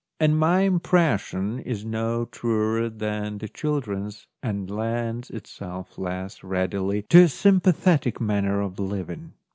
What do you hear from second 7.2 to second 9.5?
a sympathetic manner of living.